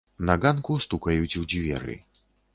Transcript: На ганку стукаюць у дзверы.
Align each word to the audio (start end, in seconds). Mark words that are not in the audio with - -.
На 0.29 0.35
ганку 0.45 0.77
стукаюць 0.85 1.37
у 1.43 1.47
дзверы. 1.53 1.99